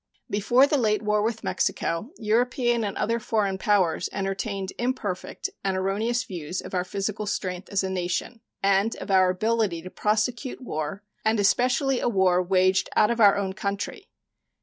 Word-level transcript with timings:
Before 0.31 0.65
the 0.65 0.79
late 0.79 1.03
war 1.03 1.21
with 1.21 1.43
Mexico 1.43 2.09
European 2.17 2.83
and 2.83 2.97
other 2.97 3.19
foreign 3.19 3.59
powers 3.59 4.09
entertained 4.11 4.73
imperfect 4.79 5.51
and 5.63 5.77
erroneous 5.77 6.23
views 6.23 6.59
of 6.59 6.73
our 6.73 6.83
physical 6.83 7.27
strength 7.27 7.69
as 7.69 7.83
a 7.83 7.89
nation 7.91 8.41
and 8.63 8.95
of 8.95 9.11
our 9.11 9.29
ability 9.29 9.83
to 9.83 9.91
prosecute 9.91 10.59
war, 10.59 11.03
and 11.23 11.39
especially 11.39 11.99
a 11.99 12.09
war 12.09 12.41
waged 12.41 12.89
out 12.95 13.11
of 13.11 13.19
out 13.21 13.37
own 13.37 13.53
country. 13.53 14.09